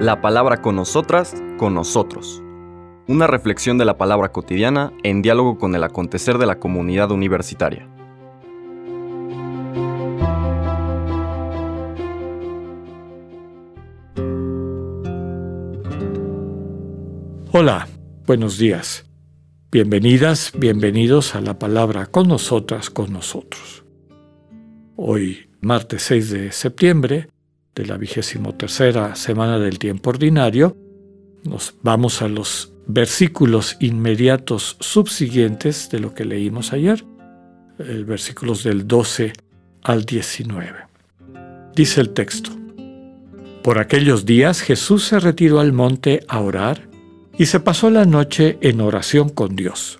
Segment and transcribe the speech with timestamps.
[0.00, 2.42] La palabra con nosotras, con nosotros.
[3.06, 7.88] Una reflexión de la palabra cotidiana en diálogo con el acontecer de la comunidad universitaria.
[17.56, 17.86] Hola,
[18.26, 19.06] buenos días.
[19.70, 23.84] Bienvenidas, bienvenidos a la palabra con nosotras, con nosotros.
[24.96, 27.28] Hoy, martes 6 de septiembre
[27.74, 30.76] de la vigésimo tercera semana del tiempo ordinario,
[31.44, 37.04] nos vamos a los versículos inmediatos subsiguientes de lo que leímos ayer,
[37.78, 39.32] el versículos del 12
[39.82, 40.72] al 19.
[41.74, 42.50] Dice el texto,
[43.62, 46.88] Por aquellos días Jesús se retiró al monte a orar,
[47.36, 49.98] y se pasó la noche en oración con Dios.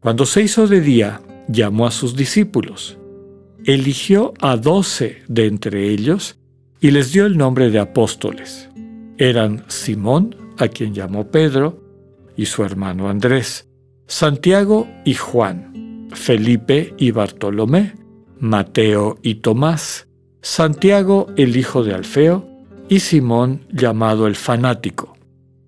[0.00, 2.96] Cuando se hizo de día, llamó a sus discípulos,
[3.66, 6.39] eligió a doce de entre ellos
[6.80, 8.68] y les dio el nombre de apóstoles.
[9.18, 11.82] Eran Simón, a quien llamó Pedro,
[12.36, 13.68] y su hermano Andrés,
[14.06, 17.94] Santiago y Juan, Felipe y Bartolomé,
[18.38, 20.08] Mateo y Tomás,
[20.40, 22.48] Santiago el hijo de Alfeo,
[22.88, 25.16] y Simón llamado el fanático,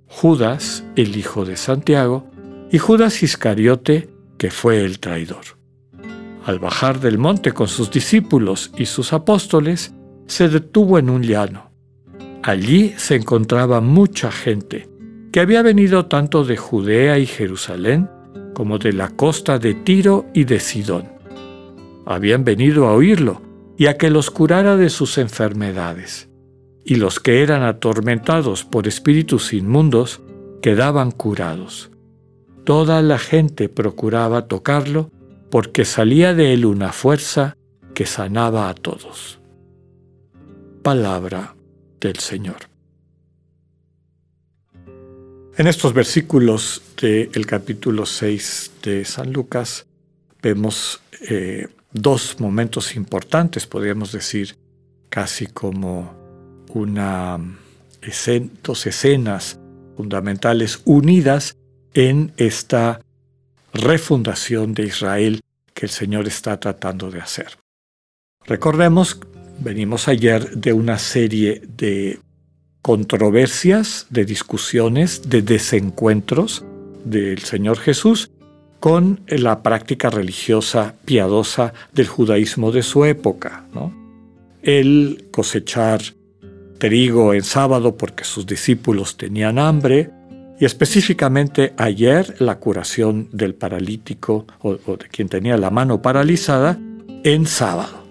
[0.07, 2.27] Judas, el hijo de Santiago,
[2.71, 5.45] y Judas Iscariote, que fue el traidor.
[6.45, 9.95] Al bajar del monte con sus discípulos y sus apóstoles,
[10.33, 11.71] se detuvo en un llano.
[12.43, 14.89] Allí se encontraba mucha gente,
[15.31, 18.09] que había venido tanto de Judea y Jerusalén
[18.55, 21.13] como de la costa de Tiro y de Sidón.
[22.07, 23.43] Habían venido a oírlo
[23.77, 26.31] y a que los curara de sus enfermedades
[26.85, 30.23] y los que eran atormentados por espíritus inmundos
[30.63, 31.91] quedaban curados.
[32.65, 35.11] Toda la gente procuraba tocarlo
[35.51, 37.57] porque salía de él una fuerza
[37.95, 39.42] que sanaba a todos.
[40.83, 41.55] Palabra
[42.01, 42.57] del Señor.
[45.57, 49.87] En estos versículos del capítulo 6 de San Lucas
[50.43, 54.57] vemos eh, dos momentos importantes, podríamos decir,
[55.09, 57.39] casi como una
[58.63, 59.61] dos escenas
[59.97, 61.57] fundamentales unidas
[61.95, 63.01] en esta
[63.73, 65.41] refundación de Israel
[65.75, 67.59] que el Señor está tratando de hacer.
[68.45, 69.21] Recordemos,
[69.61, 72.19] venimos ayer de una serie de
[72.83, 76.65] controversias, de discusiones, de desencuentros
[77.05, 78.31] del Señor Jesús
[78.81, 83.65] con la práctica religiosa piadosa del judaísmo de su época.
[84.63, 86.03] El cosechar
[86.79, 90.11] trigo en sábado porque sus discípulos tenían hambre,
[90.59, 96.79] y específicamente ayer la curación del paralítico o, de quien tenía la mano paralizada
[97.25, 98.02] en sábado.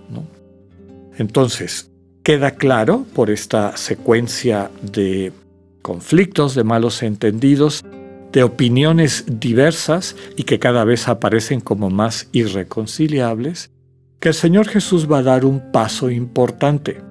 [1.18, 1.92] Entonces,
[2.24, 5.32] queda claro por esta secuencia de
[5.82, 7.84] conflictos, de malos entendidos,
[8.32, 13.72] de opiniones diversas y que cada vez aparecen como más irreconciliables,
[14.20, 17.02] que el Señor Jesús va a dar un paso importante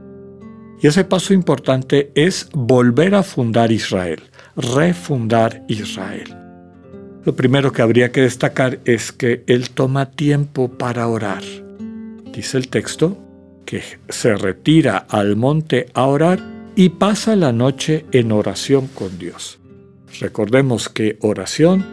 [0.82, 4.22] y ese paso importante es volver a fundar Israel,
[4.56, 6.34] refundar Israel.
[7.24, 11.42] Lo primero que habría que destacar es que Él toma tiempo para orar.
[12.32, 13.18] Dice el texto
[13.64, 16.40] que se retira al monte a orar
[16.76, 19.58] y pasa la noche en oración con Dios.
[20.20, 21.84] Recordemos que oración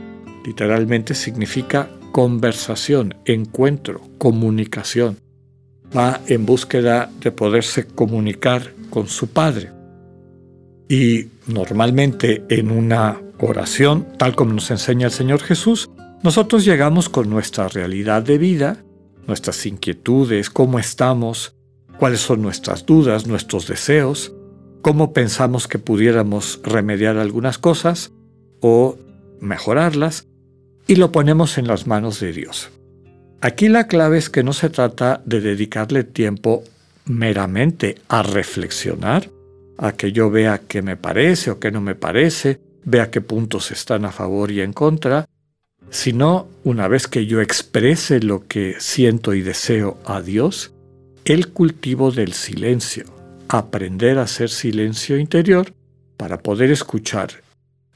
[0.45, 5.19] literalmente significa conversación, encuentro, comunicación.
[5.95, 9.71] Va en búsqueda de poderse comunicar con su Padre.
[10.89, 15.89] Y normalmente en una oración, tal como nos enseña el Señor Jesús,
[16.23, 18.83] nosotros llegamos con nuestra realidad de vida,
[19.27, 21.56] nuestras inquietudes, cómo estamos,
[21.97, 24.33] cuáles son nuestras dudas, nuestros deseos,
[24.81, 28.11] cómo pensamos que pudiéramos remediar algunas cosas
[28.61, 28.97] o
[29.39, 30.27] mejorarlas,
[30.87, 32.69] y lo ponemos en las manos de Dios.
[33.41, 36.63] Aquí la clave es que no se trata de dedicarle tiempo
[37.05, 39.29] meramente a reflexionar,
[39.77, 43.71] a que yo vea qué me parece o qué no me parece, vea qué puntos
[43.71, 45.25] están a favor y en contra,
[45.89, 50.73] sino una vez que yo exprese lo que siento y deseo a Dios,
[51.27, 53.03] el cultivo del silencio,
[53.49, 55.73] aprender a hacer silencio interior
[56.15, 57.43] para poder escuchar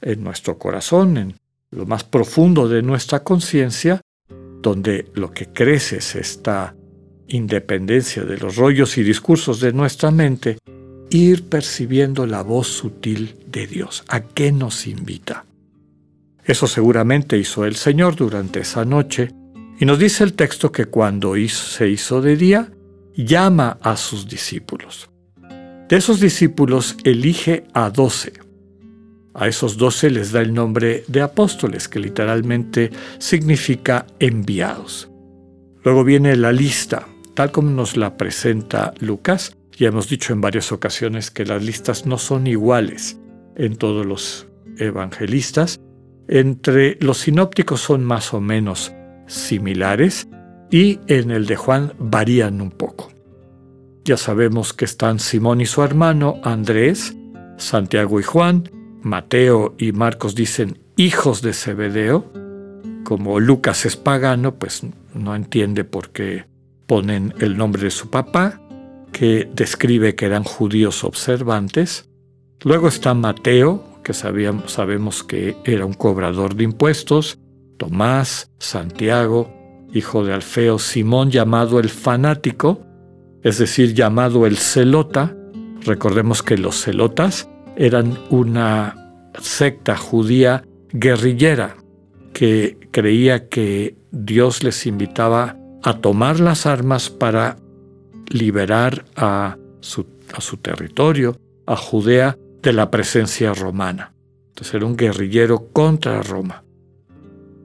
[0.02, 1.36] en nuestro corazón, en
[1.70, 4.02] lo más profundo de nuestra conciencia,
[4.60, 6.76] donde lo que crece se está
[7.26, 10.58] independencia de los rollos y discursos de nuestra mente,
[11.08, 14.04] ir percibiendo la voz sutil de Dios.
[14.08, 15.46] ¿A qué nos invita?
[16.44, 19.30] Eso seguramente hizo el Señor durante esa noche,
[19.80, 22.70] y nos dice el texto que cuando se hizo de día,
[23.14, 25.10] llama a sus discípulos.
[25.88, 28.32] De esos discípulos elige a doce.
[29.34, 35.10] A esos doce les da el nombre de apóstoles, que literalmente significa enviados.
[35.84, 39.56] Luego viene la lista, tal como nos la presenta Lucas.
[39.76, 43.18] Ya hemos dicho en varias ocasiones que las listas no son iguales
[43.56, 44.46] en todos los
[44.78, 45.80] evangelistas.
[46.28, 48.92] Entre los sinópticos son más o menos
[49.26, 50.28] similares
[50.72, 53.12] y en el de Juan varían un poco.
[54.04, 57.14] Ya sabemos que están Simón y su hermano Andrés,
[57.58, 58.68] Santiago y Juan,
[59.02, 62.32] Mateo y Marcos dicen hijos de Zebedeo.
[63.04, 64.82] Como Lucas es pagano, pues
[65.14, 66.46] no entiende por qué
[66.86, 68.60] ponen el nombre de su papá,
[69.12, 72.08] que describe que eran judíos observantes.
[72.64, 77.38] Luego está Mateo, que sabíamos, sabemos que era un cobrador de impuestos,
[77.76, 79.61] Tomás, Santiago,
[79.92, 82.80] hijo de Alfeo, Simón llamado el fanático,
[83.42, 85.36] es decir, llamado el celota.
[85.84, 88.96] Recordemos que los celotas eran una
[89.40, 91.76] secta judía guerrillera
[92.32, 97.56] que creía que Dios les invitaba a tomar las armas para
[98.28, 101.36] liberar a su, a su territorio,
[101.66, 104.14] a Judea, de la presencia romana.
[104.48, 106.62] Entonces era un guerrillero contra Roma.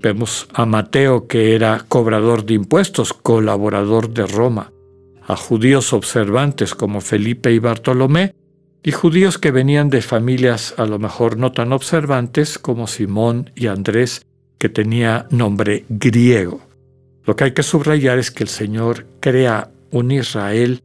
[0.01, 4.71] Vemos a Mateo que era cobrador de impuestos, colaborador de Roma,
[5.25, 8.35] a judíos observantes como Felipe y Bartolomé,
[8.83, 13.67] y judíos que venían de familias a lo mejor no tan observantes como Simón y
[13.67, 14.25] Andrés,
[14.57, 16.61] que tenía nombre griego.
[17.25, 20.81] Lo que hay que subrayar es que el Señor crea un Israel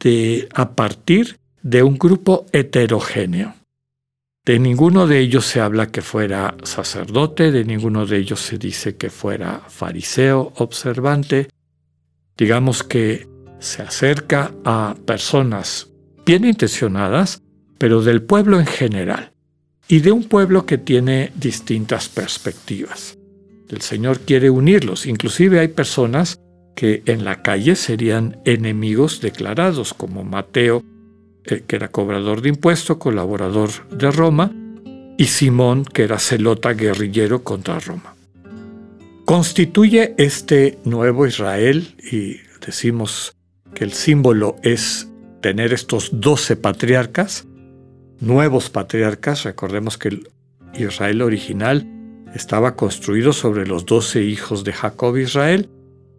[0.00, 3.54] de, a partir de un grupo heterogéneo.
[4.44, 8.96] De ninguno de ellos se habla que fuera sacerdote, de ninguno de ellos se dice
[8.96, 11.48] que fuera fariseo, observante.
[12.36, 13.26] Digamos que
[13.58, 15.88] se acerca a personas
[16.26, 17.40] bien intencionadas,
[17.78, 19.32] pero del pueblo en general,
[19.88, 23.16] y de un pueblo que tiene distintas perspectivas.
[23.70, 26.38] El Señor quiere unirlos, inclusive hay personas
[26.76, 30.84] que en la calle serían enemigos declarados, como Mateo
[31.46, 34.52] eh, que era cobrador de impuestos, colaborador de Roma,
[35.16, 38.14] y Simón, que era celota guerrillero contra Roma.
[39.24, 43.36] Constituye este nuevo Israel, y decimos
[43.74, 45.08] que el símbolo es
[45.40, 47.46] tener estos doce patriarcas,
[48.20, 50.28] nuevos patriarcas, recordemos que el
[50.74, 51.86] Israel original
[52.34, 55.68] estaba construido sobre los doce hijos de Jacob Israel,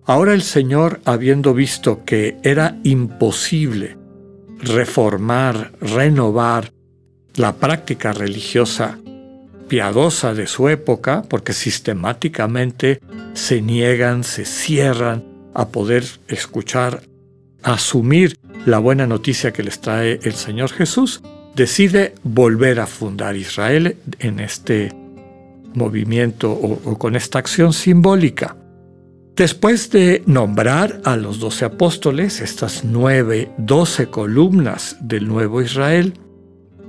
[0.05, 3.97] ahora el Señor, habiendo visto que era imposible
[4.59, 6.71] reformar, renovar
[7.35, 8.97] la práctica religiosa
[9.67, 12.99] piadosa de su época, porque sistemáticamente
[13.33, 15.23] se niegan, se cierran
[15.53, 17.01] a poder escuchar,
[17.63, 21.21] asumir la buena noticia que les trae el Señor Jesús,
[21.55, 24.93] decide volver a fundar Israel en este
[25.73, 28.55] movimiento o, con esta acción simbólica.
[29.35, 36.13] Después de nombrar a los doce apóstoles, estas nueve, doce columnas del nuevo Israel,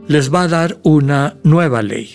[0.06, 2.14] les va a dar una nueva ley.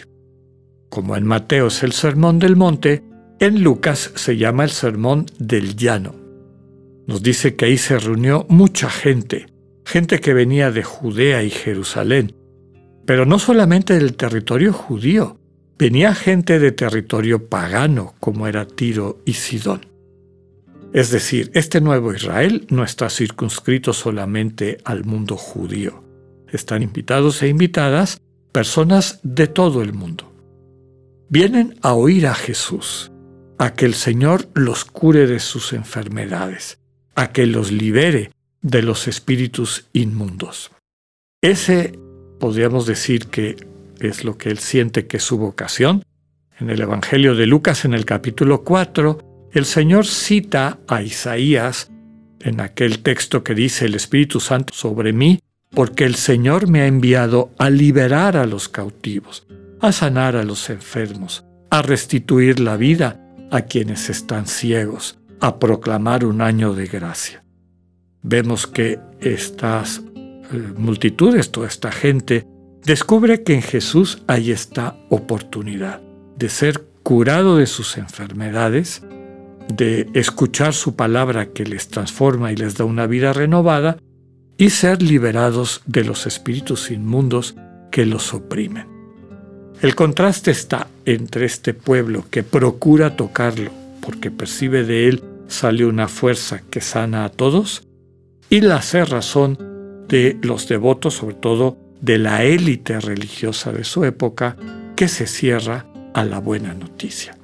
[0.89, 3.03] Como en Mateo es el Sermón del Monte,
[3.41, 6.15] en Lucas se llama el Sermón del Llano.
[7.07, 9.47] Nos dice que ahí se reunió mucha gente,
[9.85, 12.33] gente que venía de Judea y Jerusalén,
[13.05, 15.41] pero no solamente del territorio judío,
[15.77, 19.90] venía gente de territorio pagano como era Tiro y Sidón.
[20.93, 26.03] Es decir, este nuevo Israel no está circunscrito solamente al mundo judío.
[26.49, 28.21] Están invitados e invitadas
[28.51, 30.33] personas de todo el mundo.
[31.29, 33.09] Vienen a oír a Jesús,
[33.57, 36.77] a que el Señor los cure de sus enfermedades,
[37.15, 38.31] a que los libere
[38.61, 40.71] de los espíritus inmundos.
[41.41, 41.97] Ese
[42.37, 43.55] podríamos decir que
[44.01, 46.03] es lo que él siente que es su vocación.
[46.59, 51.91] En el Evangelio de Lucas, en el capítulo 4, el Señor cita a Isaías
[52.39, 55.39] en aquel texto que dice el Espíritu Santo sobre mí,
[55.69, 59.45] porque el Señor me ha enviado a liberar a los cautivos,
[59.79, 63.19] a sanar a los enfermos, a restituir la vida
[63.51, 67.43] a quienes están ciegos, a proclamar un año de gracia.
[68.21, 72.47] Vemos que estas eh, multitudes, toda esta gente,
[72.83, 76.01] descubre que en Jesús hay esta oportunidad
[76.37, 79.03] de ser curado de sus enfermedades
[79.71, 83.97] de escuchar su palabra que les transforma y les da una vida renovada
[84.57, 87.55] y ser liberados de los espíritus inmundos
[87.91, 88.87] que los oprimen.
[89.81, 96.07] El contraste está entre este pueblo que procura tocarlo porque percibe de él sale una
[96.07, 97.87] fuerza que sana a todos
[98.49, 104.57] y la cerrazón de los devotos, sobre todo de la élite religiosa de su época,
[104.95, 107.37] que se cierra a la buena noticia.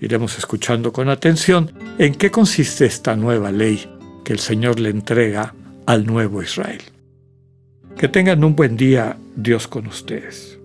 [0.00, 3.88] Iremos escuchando con atención en qué consiste esta nueva ley
[4.24, 5.54] que el Señor le entrega
[5.86, 6.82] al nuevo Israel.
[7.96, 10.58] Que tengan un buen día, Dios con ustedes.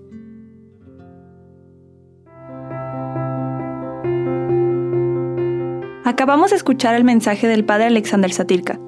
[6.05, 8.79] Acabamos de escuchar el mensaje del Padre Alexander Satirka.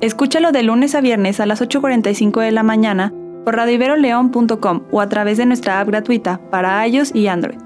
[0.00, 5.08] Escúchalo de lunes a viernes a las 8.45 de la mañana por radiveroleón.com o a
[5.08, 7.65] través de nuestra app gratuita para iOS y Android.